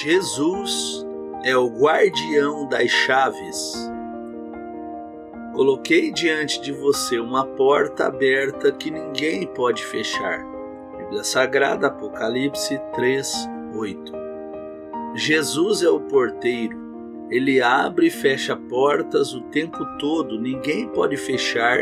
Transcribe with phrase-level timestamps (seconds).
[0.00, 1.06] Jesus
[1.44, 3.74] é o guardião das chaves.
[5.52, 10.46] Coloquei diante de você uma porta aberta que ninguém pode fechar.
[10.96, 14.12] Bíblia Sagrada, Apocalipse 3, 8.
[15.14, 16.74] Jesus é o porteiro.
[17.30, 20.40] Ele abre e fecha portas o tempo todo.
[20.40, 21.76] Ninguém pode fechar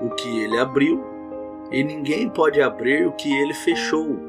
[0.00, 1.02] o que ele abriu
[1.72, 4.20] e ninguém pode abrir o que ele fechou.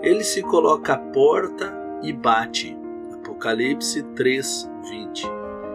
[0.00, 2.76] Ele se coloca à porta e bate.
[3.14, 5.26] Apocalipse 3, 20.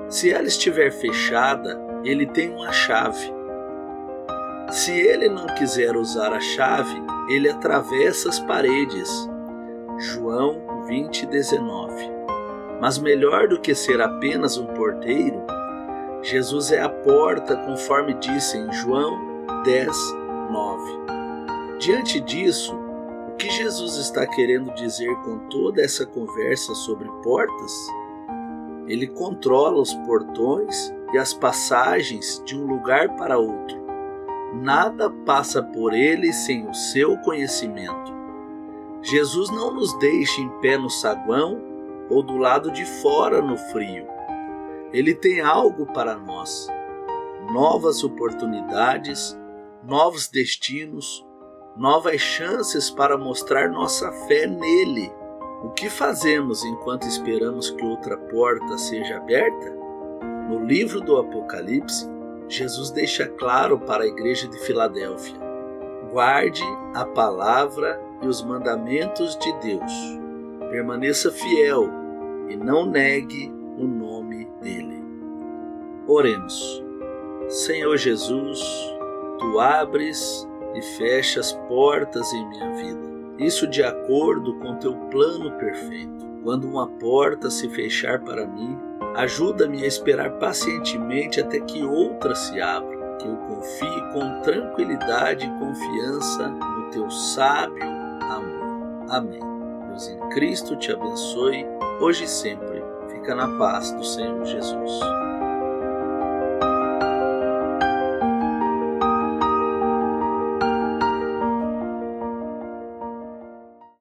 [0.09, 3.33] Se ela estiver fechada, ele tem uma chave.
[4.69, 9.09] Se ele não quiser usar a chave, ele atravessa as paredes.
[9.97, 11.93] João 20, 19.
[12.79, 15.43] Mas melhor do que ser apenas um porteiro,
[16.21, 19.17] Jesus é a porta, conforme disse em João
[19.63, 19.95] 10,
[20.51, 21.77] 9.
[21.79, 22.77] Diante disso,
[23.47, 27.87] que Jesus está querendo dizer com toda essa conversa sobre portas?
[28.87, 33.77] Ele controla os portões e as passagens de um lugar para outro.
[34.53, 38.13] Nada passa por ele sem o seu conhecimento.
[39.01, 41.61] Jesus não nos deixa em pé no saguão
[42.09, 44.07] ou do lado de fora no frio.
[44.91, 46.67] Ele tem algo para nós:
[47.53, 49.37] novas oportunidades,
[49.85, 51.25] novos destinos,
[51.77, 55.13] novas chances para mostrar nossa fé nele.
[55.63, 59.75] O que fazemos enquanto esperamos que outra porta seja aberta?
[60.49, 62.09] No livro do Apocalipse,
[62.47, 65.37] Jesus deixa claro para a igreja de Filadélfia:
[66.11, 69.91] guarde a palavra e os mandamentos de Deus.
[70.71, 71.89] Permaneça fiel
[72.49, 75.03] e não negue o nome dele.
[76.07, 76.83] Oremos.
[77.49, 78.59] Senhor Jesus,
[79.39, 83.17] tu abres e fecha as portas em minha vida.
[83.39, 86.25] Isso de acordo com teu plano perfeito.
[86.43, 88.77] Quando uma porta se fechar para mim,
[89.15, 95.59] ajuda-me a esperar pacientemente até que outra se abra, que eu confie com tranquilidade e
[95.59, 97.83] confiança no teu sábio
[98.29, 99.05] amor.
[99.09, 99.39] Amém.
[99.87, 101.65] Deus em Cristo te abençoe,
[101.99, 102.83] hoje e sempre.
[103.09, 104.86] Fica na paz do Senhor Jesus.